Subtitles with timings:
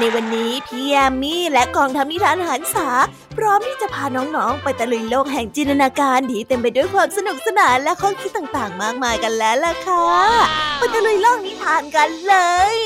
[0.00, 2.88] ในวันนี้พี่แอมมี่และกองทัพนิทานหันษา
[3.36, 10.06] พร้อมที่จะพาน้องๆ ไปตะลุยโลกแห่งจินตนาการที่เต็มไปด้วยความสนุกสนานและข้อคิดต่างๆ มากมายกันแล้วล่ะค่ะ
[10.78, 12.34] ไปตะลุยโลกนิทานกันเล
[12.74, 12.76] ย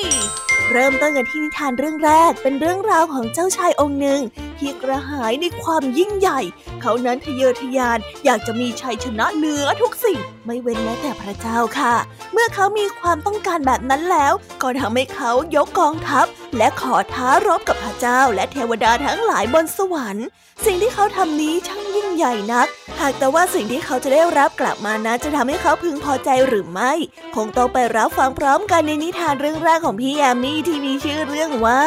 [0.73, 4.21] เริ่มต้นกันที่นิทานเรื่องแรกเป็นเรื่องราวของเจ้าชายองค์หนึ่ง
[4.61, 6.41] ที่กระหายในความยิ่งใหญ่
[6.81, 11.95] เขานั้นทะเยอทะยานอยากจะมีชัยชนะเหนือทุกสิ่ง ไม่เว้นแม้แต่พระเจ้าค่ะ
[12.33, 16.27] เมื่อเขามีความต้องการแบบนั้นแล้ว ก็ทำให้เขายกกองทัพ
[16.57, 20.27] และขอท้ารบกับพระเจ้า และเทวดาทั้งหลายบนสวรรค์
[20.67, 22.69] สิ่งที่เขาทำนี้ช่างยิ่งใหญ่นัก
[23.01, 26.93] หากแต่ว่าสิ่งที่เขาจะได้รับกลับมานั้นจะทำให้เขาพึงพอใจหรือไม่
[27.37, 31.83] คงต้องไปรับฟังพร้อมกันในนิทานเรื่องแรกของพี่แอมมี่ที่มีชื่อเรื่องว่า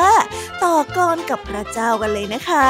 [0.63, 2.67] ต่อกรกับพระเจ้ากันเลยนะคะ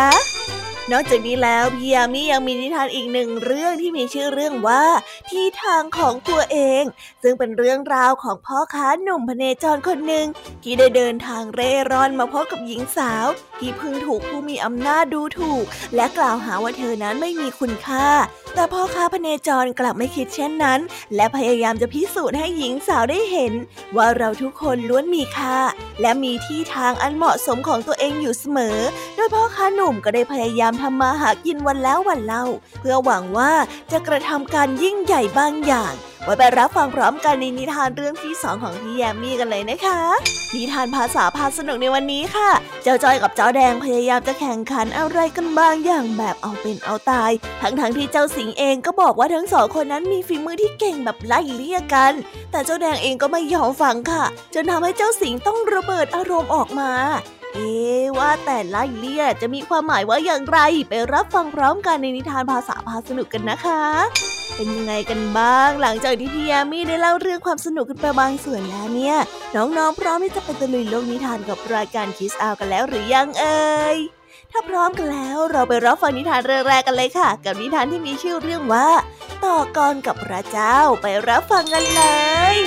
[0.91, 4.83] นอกจากนี้แล้วพี่ยามียังมีนิทานอีกหนึ่งเรื่องที่มีชื่อเรื่องว่า
[5.29, 6.83] ที่ทางของตัวเอง
[7.23, 10.25] ซึ่งเป็นเรื่องราวของพ่อค้าหนุ่มพเนจรคนหนึ่ง
[10.63, 13.25] ที่ได้เดินทางเร่ร่อนมาพบกับหญิงสาว
[13.59, 18.07] ที่เพิ่งถูกผู้มีอำนาจดูถูก และกล่าวหาว่าเธอนั้นไม่มีคุณค่า
[18.55, 20.79] แต่พ่อค้าพเนจรกลับไม่คิดเช่นนั้น
[21.15, 23.53] และพยายามจะพิสูจน์ให้หญิงสาวได้เห็น
[23.95, 25.57] ว่าเราทุกคนล้วนมีค่า
[26.01, 28.77] และมีที่ทางอันเหมาะสมของตัวเองอยู่เสมอ
[29.15, 32.45] โดยพ่อค้าหนุ่มก็ได้พยายามทำมาหากินวันแล้ววันเล่า
[32.79, 33.51] เพื่อหวังว่า
[33.91, 35.93] จะกระทำการยิ่งใหญ่บางอย่าง
[36.23, 39.99] ไว้ไปรับฟังพร้อมกันในนิทานเรื่องที่สองของพี่แยมมี่กันเลยนะคะ
[40.55, 42.49] นิทานภาษาพาสนุกในวันนี้ค่ะ
[42.83, 52.13] เจ้าจอยกับเจ้าแดงพยายามจะแข่งขันอะไรกันบางอย่างแบบเอาเป็นเอาตาย ทั้งๆทที่เจ้าสิงเองก็บอกว่าทั้งสองคนนั้นมีฝีมือที่เก่งแบบไล่เลี่ยกัน
[52.51, 56.91] แต่เจ้าแดงเองก็ไม่ยอมฟังค่ะ จนทำให้เจ้าสิงต้องระเบิดอารมณ์ออกมา
[57.53, 57.71] เอ๊
[58.17, 63.83] ว่าแต่ไล่เลี่ยจะมีความหมายว่าอย่างไร ไปรับฟังพร้อมกันในนิทานภาษาพาสนุกกันนะคะ
[64.55, 69.15] เป็นยังไงกันบ้างหลังจากที่พี่ยามีได้เล่าเรื่องความสนุกกันไปบางส่วนแล้วเนี่ย
[69.55, 73.97] น้องๆพร้อมที่จะไปตะลุยโลกนิทานกับรายการคิสอากันแล้วหรือยังเอ่ย
[74.51, 78.87] ถ้าพร้อมกันแล้วเราไปรับฟังนิทานเรื่องแรกกันเลยค่ะ กับนิทานที่มีชื่อเรื่องว่า
[79.45, 82.03] ต่อกรกับพระเจ้าไปรับฟังกันเล
[82.55, 82.57] ย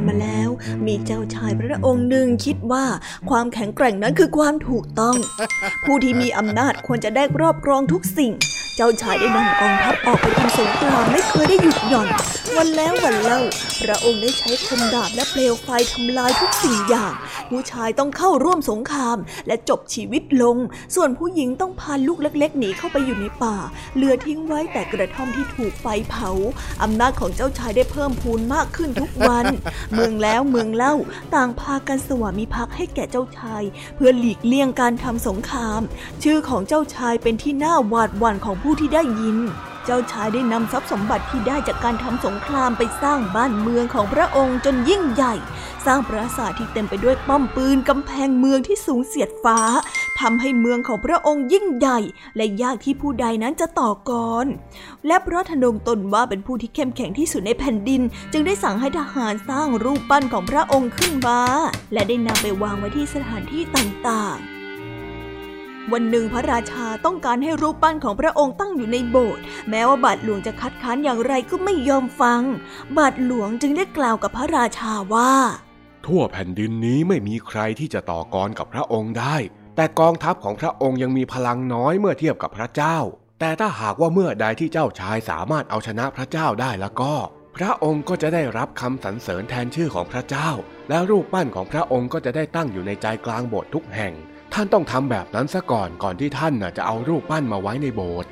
[0.00, 0.48] านมาแล้ว
[0.86, 2.84] มีเจ้าชายพระองค์หนึ่งคิดว่า
[3.30, 5.16] ความแข็งแกร่งนั้นคือความถูกต้อง
[5.84, 8.32] ผู้ที่มีอำนาจควรจะได้ครอบครองทุกสิ่ง
[8.76, 12.08] เจ้าชายได้นำกองทัพออกไปทำสงครามไม่เคยได้หยุดหย่อน
[12.56, 13.40] วันแล้ววันเล่า
[13.82, 17.12] พระองค์ได้ใช้คมดาบและเปลวไฟทำลายทุกสิ่งอย่าง
[17.50, 19.16] ผู้ชายต้องเข้าร่วมสงคราม
[19.46, 20.56] และจบชีวิตลง
[20.94, 23.56] ส่วนผู้หญิงต้องพาลูกเล็ก ๆ หนีเข้าไปอยู่ในป่า
[23.94, 26.30] เหลือทิ้งไว้แต่กระท่อมที่ถูกไฟเผา
[26.82, 29.46] อำนาจของเจ้าชายได้เพิ่มพูนมากขึ้นทุกวัน
[29.94, 30.94] เมืองแล้วเมืองเล่า
[31.34, 33.62] ต่างพากันสวามิภักดิ์ให้แก่เจ้าชาย
[33.94, 35.80] เพื่อหลีกเลี่ยงการทำสงคราม
[36.22, 39.38] ชื่อของเจ้าชายเป็นที่น่าหวาดหวั่นของผู้ที่ได้ยิน
[39.90, 45.34] จ้าชายได้นำทรัพย์สมบัติที่ได้จากการทำสงครามไปสร้างบ้านเมืองของพระองค์จนยิ่งใหญ่
[45.86, 49.58] สร้างปราสาทที่เต็มไปด้วยป้อมปืนกำแพงเมืองที่สูงเสียดฟ้า
[50.20, 51.98] ทำให้เมืองของพระองค์ยิ่งใหญ่
[52.36, 54.12] และยากที่ผู้ใดนั้นจะต่อก
[54.44, 54.46] ร
[55.06, 58.02] และพระธนงตนว่าเป็นผู้ที่เข้มแข็งที่สุดในแผ่นดิน
[58.32, 61.40] จึงได้สั่งให้ทหารสร้างรูปปั้นของพระองค์ขึ้นมา
[61.92, 64.59] และได้นำไปวางไว้ที่สถานที่ต่างๆ
[65.92, 72.42] วันหนึ่งพระราชาต้องการให้รูปปั้นของพระองค์ตั้งอยู่ในโบสถ์แม้ว่าบาทหลวงจะคัดค้านอย่างไรก็ไม่ยอมฟัง
[72.98, 75.32] บาทหลวงจึงได้กล่าวกับพระราชาว่า
[76.06, 79.36] ทั่วแผ่นดินนี้ไม่มีใครที่จะต่อกรกับพระองค์ได้
[79.76, 82.98] แต่กองทัพของพระองค์ยังมีพลังน้อยเมื่อเทียบกับพระเจ้า
[83.40, 87.14] แต่ถ้าหากว่าเมื่อใดที่เจ้าชายสามารถเอาชนะพระเจ้าได้แล้วก็
[87.56, 90.50] พระองค์ก็จะได้รับคำสรรเสริญแทนชื่อของพระเจ้า
[90.88, 94.12] และรูปปั้นของพระองค์ก็จะได้ตั้งอยู่ในใจกลางโบสถ์ทุกแห่ง
[94.54, 98.30] ท่านต้องทำแบบนั้นซะก่อนก่อนที่ท่านจะเอารูปปั้นมาไว้ในโบสถ์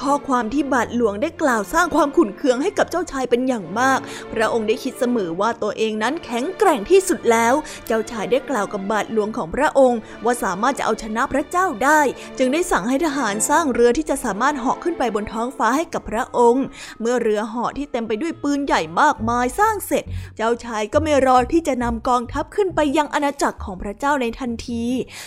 [0.00, 3.98] ข้อความที่บาทหลวงได้กล่าวสร้างความขุ่นเคืองให้กับเจ้าชายเป็นอย่างมาก
[4.32, 7.54] พระองค์ได้คิดเสมอว่าตัวเองนั้นแข็งแกร่งที่สุดแล้ว
[7.86, 12.00] เจ้าชายได้กล่าวกับบาทหลวงของพระองค์ ว่าสามารถจะเอาชนะพระเจ้าได้
[12.38, 16.64] จึงได้สั่งให้ทหารสร้างเรือที่จะสามารถเหาะขึ้นไปบนท้องฟ้าให้กับพระองค์
[17.00, 20.04] เมื่อเรือเหาะที่เต็มไปด้วยปืนใหญ่มากมายสร้างเสร็จ
[20.36, 24.84] เจ้าชายก็ไม่รอที่จะนำกองทัพขึ้นไปยังอาณาจักรของพระเจ้าในทันที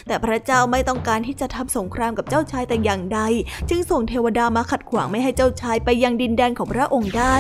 [0.08, 3.20] แต่พระเจ้าไม่ต้องการที่จะทำสงครามกับเจ้าชายแต่อย่างใด
[3.70, 7.36] จึงส่งเทวดามาขัดขวางไม่ให้เจ้าชายไปยังดินแดนของพระองค์ได้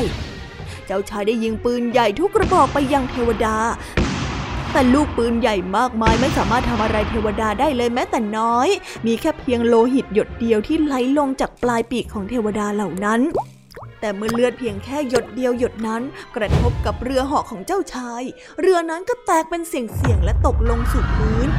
[0.86, 3.58] เจ้าชายได้ยิงปืนใหญ่ทุกกระบอกไปยังเทวดา
[4.72, 8.68] แต่ลูกปืนใหญ่มากมายไม่สามารถทำอะไรเทวดาได้เลยแม้แต่น้อย
[9.06, 13.22] มีแค่เพียงโลหิตหยดเดียวที่ไหลลงจากปลายปีกของเทวดาเหล่านั้น
[14.00, 16.02] แต่เมื่อเลือดเพียงแค่หยดเดียวหยดนั้น
[16.36, 18.24] กระทบกับเรือเหาะของเจ้าชาย
[18.60, 21.50] เรือนั้นก็แตกเป็นเสียงๆและตกลงสู่พื้น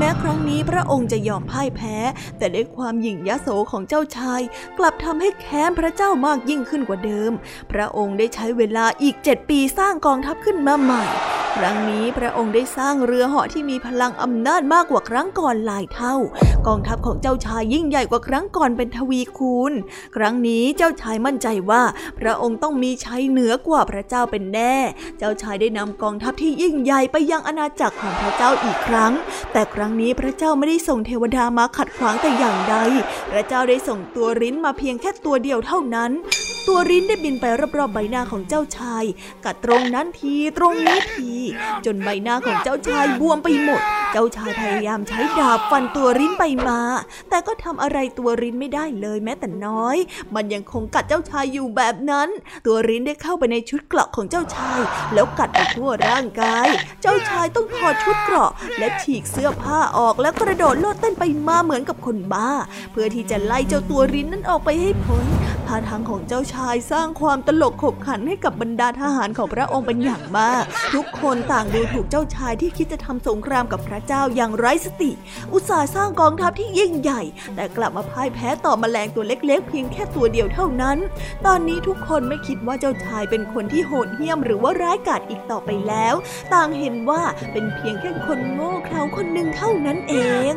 [0.00, 1.96] แม้ครั้งนี้พระองค์จะยอมพ่ายแพ้
[2.38, 4.40] แต่ด้วยความหยิ่งยโสของเจ้าชาย
[4.78, 7.32] กลับทำให้แค้นพระเจ้ามากยิ่งขึ้นกว่าเดิม
[7.72, 11.04] พระองค์ได้ใช้เวลาอีกเจ็ดปีสร้างกองทัพขึ้นมาใหม่
[11.56, 16.14] ครั้งนี้พระองค์ได้สร้างเรือเหาะที่มีพลังอำนาจมากกว่าครั้งก่อนหลายเท่า
[16.66, 19.72] กองทัพของเจ้าชายยิ่งใหญ่กว่าครั้งก่อนเป็นทวีคูณ
[20.16, 21.82] ครั้งนี้เจ้าชายมั่นใจว่า
[22.18, 24.74] พระองค์ต้องมีชัยเหนือกว่าพระเจ้าเป็นแน่
[25.18, 29.12] เจ้าชายได้นำกองทัพที่ยิ่งใหญ่ไปยังอาณาจักรของพระเจ้าอีกครั้ง
[29.52, 32.76] แต่ครั้งนี้พระเจ้าไม่ได้ส่งเทวดามาขัดขวางแต่อย่างใด
[33.30, 36.10] พระเจ้าได้ส่งตัวริ้นมาเพียงแค่ตัวเดียวเท่านั้น
[36.68, 37.44] ตัวริ้นได้บินไป
[37.76, 39.04] รอบๆใบหน้าของเจ้าชาย
[39.44, 41.32] กัดตรงนั้นทีตรงนี้ที
[41.84, 43.82] จนใบหน้าของเจ้าชายบวมไปหมด
[44.12, 46.80] เจ้าชายพยายามใช้ดาบฟันตัวริ้นไปมา
[47.30, 49.96] แต่ก็ทำอะไรตัวริ้นไม่ได้เลยแม้แต่น้อย
[50.34, 52.28] มันยังคงกัดเจ้าชายอยู่แบบนั้น
[52.66, 54.80] ตัวริ้นได้เข้าไปในชุดเกราะของเจ้าชาย
[55.14, 56.68] แล้วกัดไปทั่วร่างกาย
[57.02, 62.50] เจ้าชายต้องถอดชุดเกราะ และฉีกเสื้อผ้าออกแล้วกระโดดโลดเต้นไปมาเหมือนกับคนบ้า
[62.92, 65.26] เพื่อที่จะไล่เจ้าตัวริ้นนั้นออกไปให้พ้น
[65.68, 75.10] ท่าทางของเจ้าชายสร้างความตลกขบขันให้กับบรรดาทหารของพระองค์เป็นอย่างมาก ทุกคนต่างดูถูกเจ้าชายที่คิดจะทำสงครามกับพระเจ้าอย่างไร้สติ
[75.52, 77.22] อุตส่าห์สร้างกองทัพที่ยิ่งใหญ่
[77.54, 80.98] แต่กลับมาพ่ายแพ้ต่อมแมลงตัวเล็กๆ เพียงแค่ตัวเดียวเท่านั้น
[81.46, 86.14] ตอนนี้ทุกคนไม่คิดว่าเจ้าชายเป็นคนที่โหดเหี้ยมหรือว่าร้ายกาจอีกต่อไปแล้ว
[86.54, 87.22] ต่างเห็นว่า
[87.52, 90.14] เป็นเพียงแค่คนโง่เขลาคนหนึ่งเท่านั้นเอ
[90.50, 90.52] ง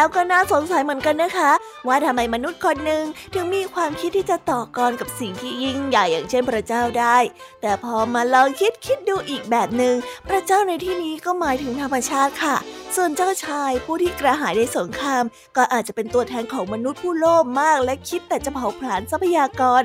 [0.00, 1.50] แล้วก็น่าสงสัยเหมือนกันนะคะ
[1.88, 3.04] ว่าทำไมมนุษย์คนหนึ่ง
[3.34, 7.18] ถึงมีความคิดที่จะต่อกรกับสิ่งที่ยิ่งใหญ่อย่างเช่นพระเจ้าได้
[7.62, 9.94] แต่พอมาลองคิดคิดดูอีกแบบหนึ่ง
[10.28, 12.56] พระเจ้าในที่นี้ก็หมายถึงธรรมชาติค่ะ
[12.96, 15.24] ส่วนเจ้าชายผู้ที่กระหายในสงคราม
[15.56, 19.82] ก็อาจจะเป็นตัวแทนของมนุษย์ผู้โลภมาก และคิดแต่จะเผาผลาญทรัพยากร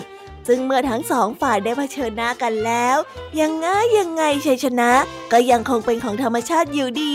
[0.47, 2.97] ซึ่งเมื่อทั้งสองฝ่ายได้เผชิญหน้ากันแล้ว
[3.41, 3.67] ยังไง
[3.99, 4.91] ยังไงชัยชนะ
[5.31, 7.13] ก็ยังคงเป็นของธรรมชาติอยู่ดี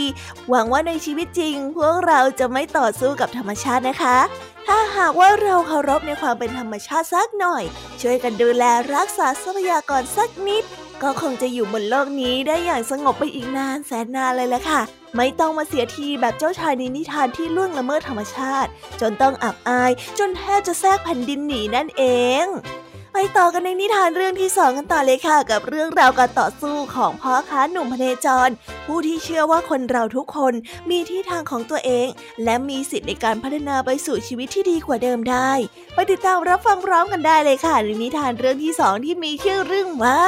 [0.50, 4.18] หวังว่าในชีวิตจริง พวกเราจะไม่ต่อสู้กับธรรมชาตินะคะ
[4.66, 7.64] ถ้าหากว่าเราเคารพในความเป็นธรรมชาติสักหน่อย
[8.00, 10.64] ช่วยกันดูแลรักษาทรัพยากรสักนิด
[11.02, 14.80] ก็คงจะอยู่บนโลกนี้ได้อย่างสงบไปอีกนานแสนนานเลยแหละค่ะ
[15.16, 22.04] ไม่ต้องมาเสียทีแบบเจ้าชายในนิทานที่ล่วงละเมิดธรรมชาติ จนต้องอับอาย จนแทบจะแทรกแผ่นดินหนีนั่นเอ
[22.44, 22.46] ง
[23.12, 28.50] ไปต่อกันในนิทานเรื่องที่สองกันต่อเลยค่ะ กับเรื่องราวการต่อสู้ของพ่อค้าหนุ่มพเนจร
[28.86, 30.54] ผู้ที่เชื่อว่าคนเราทุกคน
[30.90, 32.08] มีที่ทางของตัวเอง
[32.44, 35.52] และมีสิทธิ์ในการพัฒนาไปสู่ชีวิตที่ดีกว่าเดิมได้
[35.94, 40.20] ไปติดตามรับฟังพร้อมกันได้เลยค่ะในนิทานเรื่องที่สองที่มีชื่อเรื่องว่า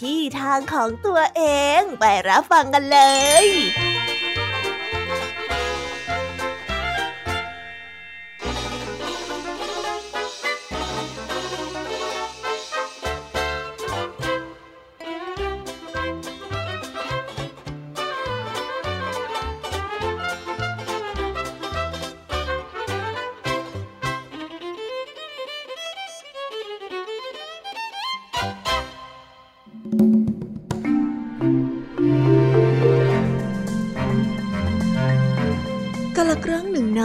[0.00, 1.42] ที่ทางของตัวเอ
[1.78, 2.98] ง ไปรับฟังกันเล
[3.44, 3.46] ย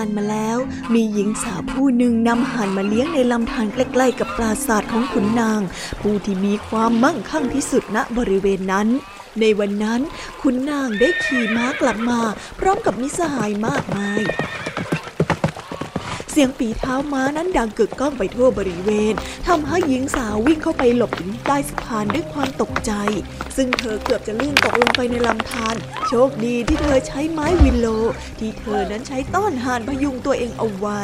[0.03, 0.57] านมาแล้ว
[0.93, 5.61] มีหญิงสาวผู้หนึ่งนำห่านมาเลี้ยงในลำธารใกล้ๆกับปราสาทของขุนนาง
[6.01, 8.87] ผู้ที่มีความมั่งคั่งที่สุดณบริเวณนั้น
[9.39, 10.01] ในวันนั้น
[10.41, 12.19] คุณนางได้ขี่ม้ากลับมา
[12.59, 14.21] พร้อมกับมิสหายมากมาย
[16.35, 19.13] เสียงปีเท้าม้านั้นดังกึกก้องไปทั่วบริเวณ
[19.47, 22.91] ทำให้หญิงสาววิ่งเข้าไปหลบอยู่ใต้สะพานด้วยความตกใจ
[23.55, 25.75] ซึ่งเธอเกือบจะลื่นตกลงไปในลำธาร
[26.07, 27.87] โชคดีที่เธอใช้ไม้วินโล
[28.39, 31.01] ที่เธอนั้นใช้ต้อนหานพยุงตัวเองเอาไว้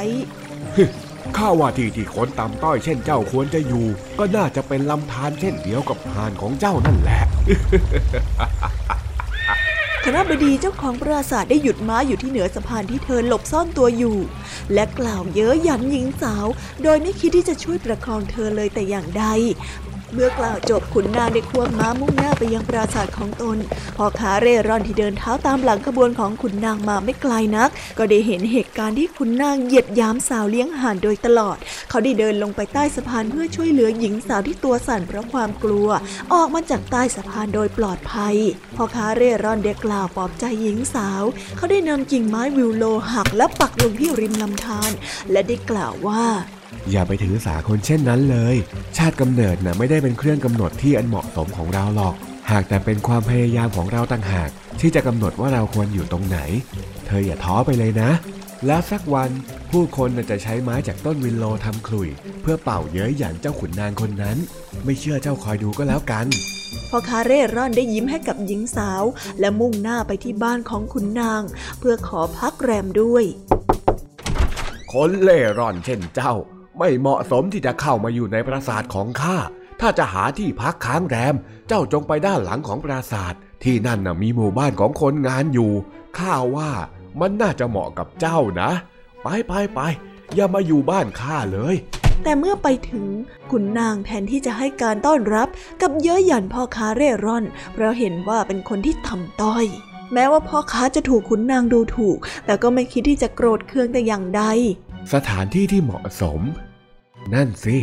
[1.38, 3.86] ข้าว่าที่ที่คนต่ำต้อยเช่นเจ้าควรจะอยู่
[4.19, 7.21] ก็น่าจะเป็นลำธารเช่นเดียวกับหานของเจ้านั่นแหละ
[10.06, 14.18] คณะบดีเจ้าของปราสาทได้หยุดม้าอยู่ที่เหนือสะพานที่เธอหลบซ่อนตัวอยู่
[14.74, 16.46] และกล่าวเย้ยหยันหญิงสาว
[16.84, 19.25] โดยไม่คิดที่จะช่วยประคองเธอเลยแต่อย่างใด
[20.13, 23.57] เมื่อกล่าวจบขุนนางได้ควงม้ามุ่งหน้าไปยังปราสาทของตน
[23.97, 31.57] พอขาเร่ร่อนที่เดินเท้าตามหลังขบวนของขุนนางมาไม่ไกลนัก ก็ได้เห็นเหตุการณ์ที่ขุนนางเหยียดยามสาวเลี้ยงห่านโดยตลอด
[31.89, 35.89] เขาได้เดินลงไปใต้สะพานเพื่อช่วยเหลือหญิงสาวที่ตัวสั่นเพราะความกลัว
[36.33, 38.35] ออกมาจากใต้สะพานโดยปลอดภัย
[38.75, 41.23] พอขาเร่ร่อนได้กล่าวปลอบใจหญิงสาว
[41.55, 44.91] เขาได้นำกิ่งไม้วิวโลหักและปักลงที่ริมลำธาร
[45.31, 46.25] และได้กล่าวว่า
[46.91, 48.55] อย่าไปถือสาคนเช่นนั้นเลย
[48.98, 52.15] ชาติกำเนิดนะ่ะไม่ได้เป็นเครื่องกำหนดที่อันเหมาะสมของเราหรอก
[52.51, 56.39] หากแต่เป็นความพยายามของเราต่างหาก ที่จะกำหนดว่าเราควรอยู่ตรงไหน
[57.05, 58.12] เธออย่าท้อไปเลยนะ
[58.65, 59.29] แล้วสักวัน
[59.71, 62.09] ผู้คนจะใช้ไม้จากต้นวินโลทำคลุย
[62.41, 64.38] เพื่อเป่าเย้ยหยันเจ้าขุนนางคนนั้น
[64.86, 66.25] ไม่เชื่อเจ้าคอยดูก็แล้วกัน
[66.89, 69.03] พอคาเร่ร่อนได้ยิ้มให้กับหญิงสาว
[69.39, 71.41] และมุ่งหน้าไปที่บ้านของขุนนาง
[71.79, 73.24] เพื่อขอพักแรมด้วย
[74.93, 76.33] คนเล่ร่อนเช่นเจ้า
[76.79, 79.38] ไม่เหมาะสมที่จะเข้ามาอยู่ในปราสาทของข้า
[79.81, 81.36] ถ้าจะหาที่พักค้างแรม
[81.67, 83.33] เจ้าจงไปด้านหลังของปราสาท
[83.63, 85.71] ที่นั่นน่ะมีหมู่บ้านของคนงานอยู่
[86.19, 86.71] ข้าว่า
[87.19, 88.71] มันน่าจะเหมาะกับเจ้านะ
[89.24, 89.79] ไปไปไป
[90.36, 91.75] อย่ามาอยู่บ้านข้าเลย
[92.24, 93.05] แต่เมื่อไปถึง
[93.51, 95.48] ขุนนางแทนที่จะให้การต้อนรับ
[95.81, 99.65] กับเย้ยหยันพ่อค้าเร่ร่อน เพราะเห็นว่าเป็นคนที่ทำต้อย
[100.13, 104.43] แม้ว่าพ่อค้าจะถูกขุนนางดูถูก แต่ก็ไม่คิดที่จะโกรธเคืองแต่อย่างใด
[105.13, 106.41] สถานที่ที่เหมาะสม
[107.33, 107.77] นั่นสิ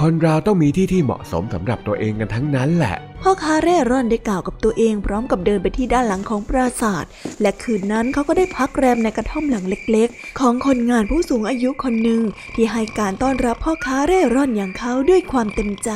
[0.00, 7.04] คนเราต้องมีที่ที่เหมาะสมสำหรับตัวเองกันทั้งนั้นแหละ พ่อค้าเร่ร่อนได้กล่าวกับตัวเองพร้อมกับเดินไปที่ด้านหลังของปราสาท
[7.42, 12.22] และคืนนั้นเขาก็ได้พักแรมในกระท่อมหลังเล็กๆ ของคนงานผู้สูงอายุคนหนึ่ง
[12.54, 15.90] ที่ให้การต้อนรับพ่อค้าเร่ร่อนอย่างเขาด้วยความเต็มใจ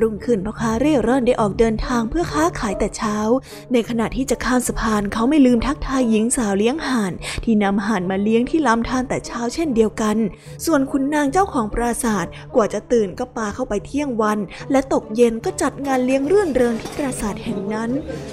[0.00, 3.16] รุ่งขึ้นพ่อค้าเร่ร่อนได้ออกเดินทางเพื่อค้าขายแต่เช้า
[3.72, 7.12] ในขณะที่จะข้ามสะพานเขาไม่ลืมทักทายหญิงสาวเลี้ยงห่าน
[7.44, 10.16] ที่นำห่านมาเลี้ยงที่ลำธารแต่เช้าเช่นเดียวกัน
[10.66, 14.38] ส่วนคุณนางเจ้าของปราสาทกว่าจะตื่นก็ปาเข้าไปเที่ยงวัน
[14.70, 17.90] และตกเย็นก็จัดงานเลี้ยงเรื่อนเริงที่ปราสาทแห่งนั้น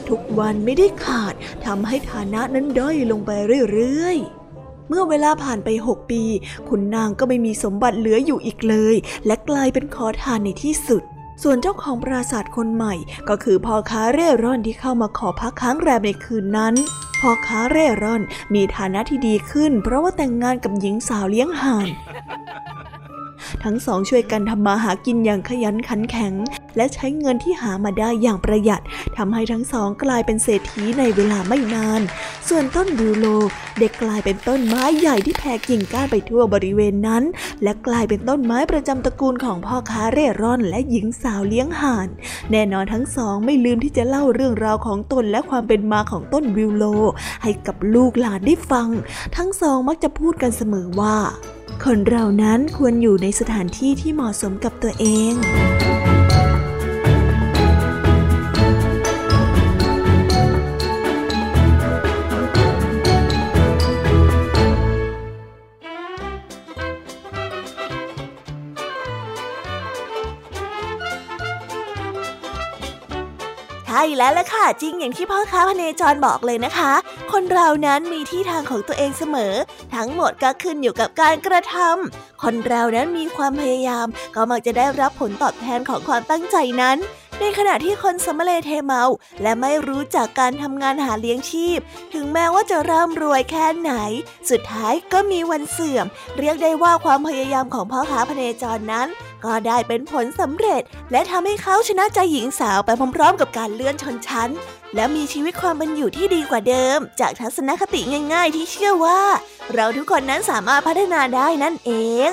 [0.09, 1.33] ทุกวันไม่ได้ขาด
[1.65, 3.31] ทำให้ฐานะนั้นด้อยลงไป
[3.71, 4.39] เรื่อยๆ
[4.89, 6.23] เมื่อเวลาผ่านไปหกปี
[6.69, 11.03] คุณนางก็ไม่มีสมบัติเหลืออยู่อีกเลย และกลายเป็นขอทานในที่สุด
[11.43, 12.93] ส่วนเจ้าของปราสาทคนใหม่
[13.29, 16.75] ก็คือพ่อค้าเร่ร่อนที่เข้ามาขอพักค้างแรมในคืนนั้น
[17.19, 18.21] พ่อค้าเร่ร่อน
[18.53, 21.87] มีฐานะที่ดีขึ้น เพราะว่าแต่งงานกับหญิงสาวเลี้ยงห่าน
[23.63, 26.33] ทั้งสองช่วยกันทำมาหากินอย่างขยันขันแข็ง
[26.77, 28.81] และใช้เงินที่หามาได้อย่างประหยัด
[29.17, 32.01] ทำให้ทั้งสองกลายเป็นเศรษฐีในเวลาไม่นาน
[32.49, 33.25] ส่วนต้นบิวโล
[33.79, 37.23] เด็กกลายเป็นต้นไม้ใหญ่ที่แผ่กิ่งก้านไปทั่วบริเวณนั้น
[37.63, 42.07] และกลายเป็นต้นไม้ประจำตระกูลของพ่อค้าเร่ร่อนและหญิงสาวเลี้ยงห่าน
[42.51, 46.83] แน่นอนทั้งสองไม่ลืมที่จะเล่าเรื่องราวของตนและความเป็นมาของต้นวิวโล
[47.43, 48.87] ให้กับลูกหลานได้ฟัง
[49.37, 51.17] ทั้งสองมักจะพูดกันเสมอว่า
[51.85, 55.33] คนเรานั้นควรอยู่ในสถานที่ที่เหมาะสมกับตัวเอง
[73.99, 76.93] ช่แล้วล่ะค่ะ จริงอย่างที่พ่อค้าพเนจรบอกเลยนะคะ
[77.31, 79.53] คนเรานั้นมีที่ทางของตัวเองเสมอ
[79.95, 86.97] ทั้งหมดก็ขึ้นอยู่กับการกระทำคนเรานั้นมีความพยายาม ก็มักจะได้รับผลตอบแทนของความตั้งใจนั้น
[87.41, 89.03] ในขณะที่คนสมเลเทเมา
[89.41, 91.79] และไม่รู้จักการทำงานหาเลี้ยงชีพ
[92.13, 93.93] ถึงแม้ว่าจะร่ำรวยแค่ไหน
[94.49, 96.05] สุดท้ายก็มีวันเสื่อม
[96.37, 99.07] เรียกได้ว่าความพยายามของพ่อค้าพเนจรนั้น
[99.45, 100.81] ก็ได้เป็นผลสำเร็จ
[101.11, 104.49] และทำให้เขาชนะใจหญิงสาวไปพร้อมๆ กับการเลื่อนชนชั้น
[104.95, 108.01] และมีชีวิตความเป็นอยู่ที่ดีกว่าเดิม จากทัศนคติ
[108.33, 109.21] ง่าย ๆ ที่เชื่อว่า
[109.73, 111.91] เราทุกคนนั้นสามารถพัฒนาได้นั่นเอ
[112.29, 112.31] ง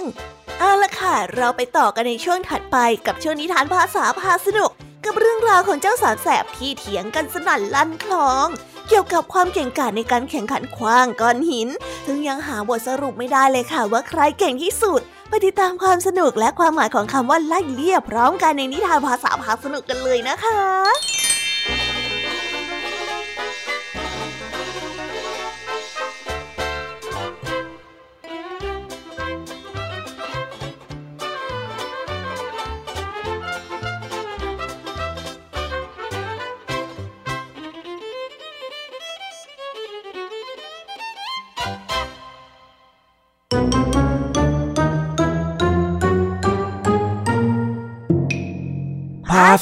[0.58, 4.72] เอาละค่ะ เราไปต่อกันในช่วงถัดไปกับช่วงนิทานภาษาพาสนุก
[5.06, 8.46] กับเรื่องราวของเจ้าสารแสบที่เถียงกันสนั่นลั่นคลอง
[8.88, 11.68] เกี่ยวกับความเก่งกาจในการแข่งขันคว้างก้อนหิน
[12.06, 21.15] ซึ่งยังหาบทสรุปไม่ได้เลยค่ะว่าใครเก่งที่สุดไปติดตามความสนุกและความหมายของคำว่าไล่เลี่ยพร้อมกันในนิทานภาษาพาสนุกกันเลยนะคะ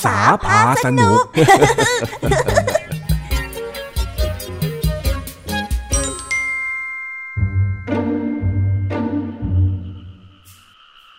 [0.04, 1.22] ษาพาสนุก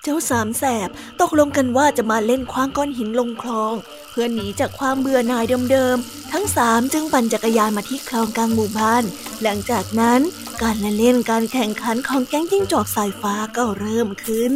[0.04, 0.90] เจ้าสามแสบ
[1.22, 3.74] ตกลงกันว่าจะมาเล่นคว้างก้อนหินลงคลอง
[4.10, 9.04] เพื่อหนีจากความเบื่อหน่ายเดิมๆ ทั้งสามจึงปั่นจักรยานมาที่คลองกลางหมู่บ้าน
[9.44, 10.20] หลังจากนั้น
[10.62, 14.54] การละเล่นการแข่งขันของแก๊งจิ้งจอกสายฟ้าก็เริ่มขึ้น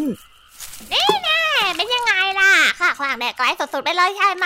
[0.92, 4.46] นี่เไงล่ะข้าคว้างได้ไกลสุดๆไปเลยใช่ไหม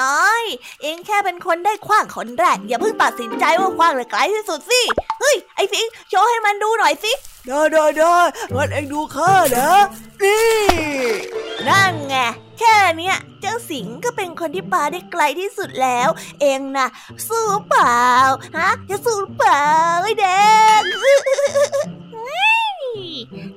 [0.00, 0.42] น้อย
[0.82, 4.80] เองแค่เป็นคนได้คว้างคนแรก อย่าเพิ่งตัดสินใจว่าคว้างเลยไกลที่สุดสิ
[5.20, 7.12] เฮ้ยไอ้สิงโชว์ให้มันดูหน่อยสิ
[7.46, 8.16] ได้ได้ได้
[8.54, 9.70] งั้นเองดูข้านะ
[10.22, 10.54] นี่
[11.68, 12.16] นั่นไง
[12.58, 16.08] แค่เนี้ยเจ้าสิงก็เป็นคนที่ปาได้ไกลที่สุดแล้ว
[16.40, 16.86] เองนะ
[17.28, 18.06] สู้เปล่า
[18.56, 19.66] ฮะจะสู้เปล่า
[20.02, 20.26] ไอ้แด
[20.80, 20.82] ง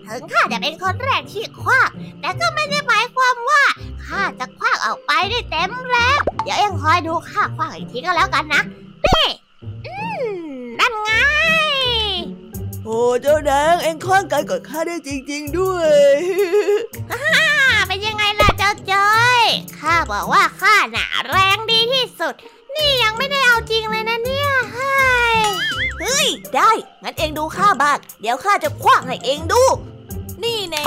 [0.08, 1.90] ถึงข้าจะเป็นคนแรกที่คว้าง
[2.22, 3.64] แต่ก็ไม่ได้หมายความว่า
[4.06, 8.62] ข้าจะคว้างออกไปได้เต็มแรงเดี๋ยวเอ็งคอยดูข้าคว้างอีกทีก็แล้วกันนะ
[9.06, 9.26] นี่
[9.88, 10.26] อืม
[10.80, 11.12] นั่นไง
[12.84, 16.16] โอ้เจ้าแดงเอ็งคว้างไกลกว่าข้าได้จริง ๆ ด้วย
[17.12, 17.50] ฮ่า
[17.88, 19.42] เป็นยังไงล่ะเจ้าจ้อย
[19.80, 22.34] ข้าบอกว่าข้าหนาแรงดีที่สุด
[22.76, 24.47] นี่ยังไม่ได้เอาจริงเลยนะเนี่ยเฮ้ย
[26.02, 26.72] เฮ้ย ได้
[27.04, 29.64] งั้นเองดูข้าบ้างเดี๋ยวข้าจะคว้างให้เองดู
[30.44, 30.86] นี่แน่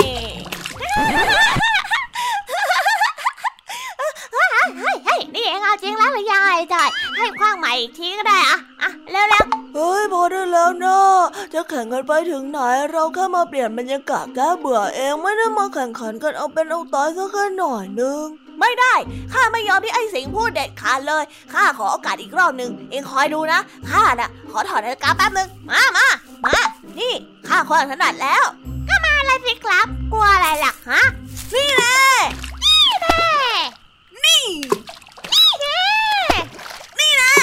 [5.07, 10.99] เฮ้ยนี่เองเอาจริงแล้วหรือยังไงจอยให้คว้างใหม่อีกทีก็ได้อะอะเร็วๆเฮ้ยพอได้แล้วนะ
[11.53, 12.59] จะแข่งกันไปถึงไหน
[12.91, 18.25] เราแค่มาเปลี่ยนบรรยากาศแก้เบื่อเองไม่ได้มาแข่งขันกันเอาเป็นเอาตายสักแค่หน่อยนึง
[18.61, 18.93] ไม่ได้
[19.33, 23.59] ข้าไม่ยอมที่ไอ้สิงพูดเด็ดขาดเลย ข้าขอโอกาสอีกรอบหนึ่ง เองคอยดูนะ
[23.91, 26.07] ข้าน่ะ ขอถอดนาฬิกาแป๊บนึงมามา
[26.45, 26.55] มา
[26.99, 27.13] นี่
[27.47, 28.45] ข้าควางถนัดแล้ว
[29.21, 31.01] อะไรสิครับ กลัวอะไรล่ะฮะ
[31.53, 31.97] นี่แหละ
[32.63, 33.21] นี่แหละ
[34.25, 34.43] นี่
[35.31, 35.79] นี่แหละ
[36.99, 37.35] นี่แหละ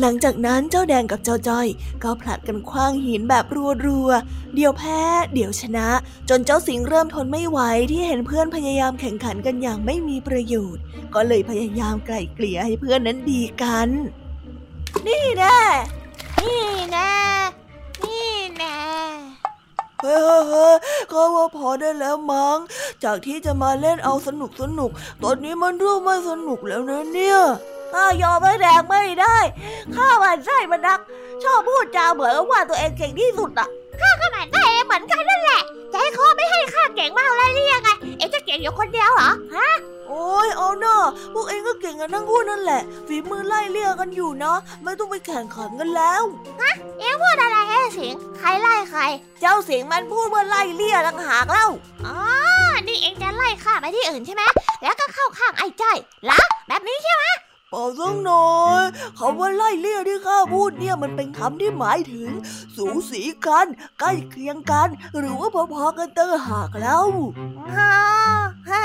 [0.00, 1.66] หลังจากนั้นเจ้าแดงกับเจ้าจ้อย
[2.02, 3.44] ก็ผลัดกันคว้างหินแบบ
[3.86, 5.00] รัวๆ เดี๋ยวแพ้
[5.34, 5.88] เดี๋ยวชนะ
[6.28, 10.82] จนเจ้าสิงเริ่มทนไม่ไหวที่เห็นเพื่อนพยายามแข่งขันกันอย่างไม่มีประโยชน์
[11.14, 13.88] ก็เลยพยายามไกล่เกลี่ยให้เพื่อนนั้นดีกัน
[15.06, 15.58] นี่แน่
[16.40, 17.12] นี่แน่
[18.04, 18.76] นี่แน่
[20.02, 20.68] เฮ้เฮ้
[21.12, 22.58] ก็ว่าพอได้แล้วมั้ง
[23.04, 24.90] จากที่จะมาเล่นเอาสนุกสนุก
[25.22, 27.38] ตอนนี้มันเริ่มไม่สนุกแล้วนะเนี่ย
[27.92, 29.36] ข้ายอมไม่แดงไม่ได้
[29.94, 31.00] ข้ามันใช่มันนัก
[31.42, 33.68] ชอบพูดจาเหมือนว่าตัวเองเก่งที่สุดอะ
[34.00, 39.70] ข้าก็หมันได้เหมือนกันนั่นแหละจะให้เขาไม่ให้ข้าเก่งมากเลยหรือยังไง เอ๊ะจะเก่งอยู่คนเดียวเหรอ ฮะ
[40.08, 40.96] โอ้ยเอาหน้า
[41.34, 46.22] พวกเองก็เก่งกันทั้งคู่นั่นแหละ ฝีมือไล่เลี่ยกันอยู่นะ ไม่ต้องไปแข่งขันกันแล้ว
[46.62, 49.02] ฮะ เอ็งพูดอะไรให้สิงใครไล่ใคร
[49.40, 51.68] เจ้าสิงมันพูดว่าไล่เลี่ยต่างหากเล่า
[52.06, 52.16] อ๋อ
[52.86, 54.42] นี่เอ็งจะไล่ข้าไปที่อื่นใช่ไหม
[54.82, 55.96] แล้วก็เข้าข้างไอ้จ้อย
[56.30, 57.24] ละแบบนี้ใช่ไหม
[57.74, 58.48] เปล่าสักหน่อ
[58.80, 58.82] ย
[59.18, 62.30] คำว่าไล่เลี่ยที่ข้าพูดเนี่ยมันเป็นคำที่หมายถึง
[62.76, 63.66] สูสีกัน
[64.00, 67.04] ใกล้เคียงกัน หรือว่าพอๆกันเตอหากแล้ว
[67.74, 67.92] ฮ่า
[68.68, 68.82] ฮ่า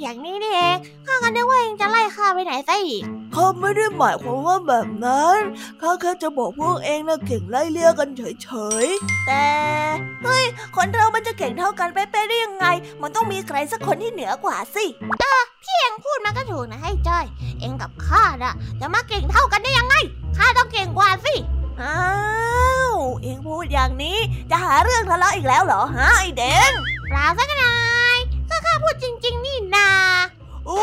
[0.00, 3.02] อย่างนี้นี่เองข้าก็นึกว่าเองจะไล่ข้าไปไหนซะอีก
[3.34, 5.38] ข้าไม่ได้หมายความว่าแบบนั้น
[5.80, 8.48] ข้าแค่จะบอกพวกเองนะเก่งไล่เลี่ยกันเฉ
[8.84, 9.46] ยๆแต่
[10.24, 10.44] เฮ้ย
[10.76, 12.66] คนเรามันจะเก่งเท่ากันไปไปได้ยังไง
[13.02, 14.84] มันต้องมีใครสักคนที่เหนือกว่าสิ
[15.20, 17.24] เออพี่เองพูดมันก็ถูกนะให้จ้อย
[17.60, 19.94] เองกับข้าน่ะจะมาเก่งเท่ากันได้ยังไง
[20.36, 21.34] ข้าต้องเก่งกว่าสิ
[21.82, 22.00] อ้า
[22.92, 24.18] ว เองพูดอย่างนี้
[24.50, 26.72] จะหาเรื่องทะเลาะอีกแล้วเหรอฮะไอเด่น
[27.08, 27.76] เปล่าสักหน่อ
[28.14, 28.16] ย
[28.48, 29.88] ก็ข้าพูดจริง ๆ นี่นา
[30.66, 30.80] โอ้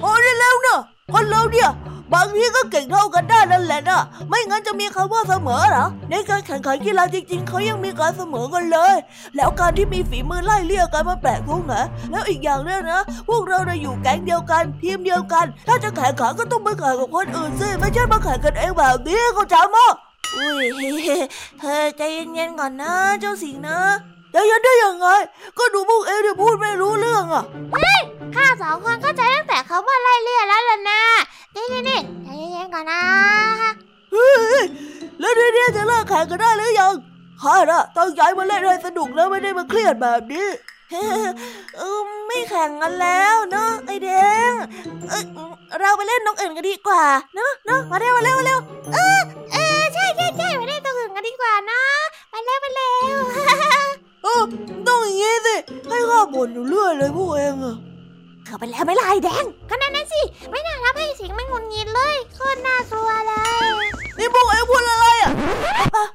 [0.00, 0.80] โอ้ได้แล้วเนอะ
[1.12, 1.70] คนเราเนี่ย
[2.14, 8.94] บางทีก็เก่งเท่ากันได้นั่นแหละนะไม่งั้นจะมีคำว่าเสมอเหรอ ในการแข่งขันกีฬาจริง ๆเขายังมีการเสมอกันเลย
[9.36, 11.74] แล้วการที่มีฝีมือไล่เลี่ยกันมาแปลกตรงไหน
[12.10, 19.90] แล้วอีกอย่างเนี่ยนะ พวกเราได้อยู่แก๊งเดียวกัน ทีมเดียวกัน ถ้าจะแข่งขันก็ต้องไปแข่งกับคนอื่นสิไม่ใช่มาแข่งกันเองแบบนี้เข้าใจมั้ย
[20.36, 20.66] อุ้ย
[21.60, 23.78] เฮ้ใจเย็นๆก่อนนะเจ้าสิงนะ
[24.34, 25.06] จะยันได้ยังไง
[25.58, 28.00] ก็ดูพวกเอ็ที่พูดไม่รู้เรื่องอะเฮ้ย
[28.34, 31.00] ข้าสองคนเข้าใจตั้งแต่คำว่าไล่เลี่ยแล้วล่ะนะ
[31.54, 33.02] นี่นี่นี่ใจเย็นๆก่อนนะ
[34.12, 34.64] เฮ้ย
[35.20, 36.94] แล้วเดี๋ยวจะเลิกแข่งกันได้หรือยัง
[37.42, 40.46] ข้าน่ะตั้งใจมาเล่นให้สนุกแล้วไม่ได้มาเครียดแบบนี้
[41.76, 44.52] เออไม่แข่งกันแล้วเนาะไอเด้ง
[45.08, 45.22] เออ
[45.80, 48.58] เราไปเล่นนกอื่นกันดีกว่าเนาะเนาะมาเร็วมาเร็วมาเร็ว
[48.94, 49.20] เออ
[49.52, 51.82] เออใช่ใช่ใช่ไปเล่นตัวอื่นกันดีกว่านะ
[52.30, 53.18] ไปเร็วไปเร็ว
[54.24, 54.42] เออ
[54.86, 55.54] ต้องอย่างงี้สิ
[55.88, 57.76] ให้ข้าบ่นอยู่เรื่อยเลยพวกเองอะ
[58.50, 63.32] เข้าไปแล้วไม่ลายแดง ก็นั่นน่ะสิ ไม่น่ารับให้สิงไม่งุนงิดเลยโคตรน่ากลัวเล
[63.64, 63.68] ย
[64.18, 65.32] นี่พวกเองพูดอะไรอะ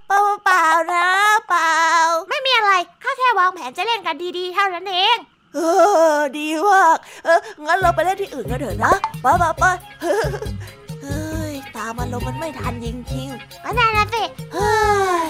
[0.07, 1.05] เปล่าเปล่านะ
[1.49, 1.73] เปล่า
[2.29, 2.71] ไม่มีอะไร
[3.03, 5.17] ข้าแค่วางแผนจะเล่นกันดีๆเท่านั้นเอง
[5.55, 5.59] เอ
[6.15, 9.63] อ ดีมากเอองั้นเราไปเล่นที่อื่นกันเถอะนะไปไปไป
[11.01, 14.71] เฮ้ยตามมันลงมันไม่ทันจริงๆ ก็ได้นะสิ เฮ้
[15.27, 15.29] ย